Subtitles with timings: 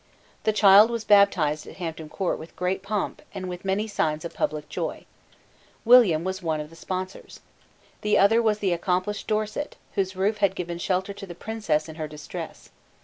[0.45, 4.33] The child was baptized at Hampton Court with great pomp, and with many signs of
[4.33, 5.05] public joy.
[5.85, 7.39] William was one of the sponsors.
[8.01, 11.97] The other was the accomplished Dorset, whose roof had given shelter to the Princess in
[11.97, 12.71] her distress.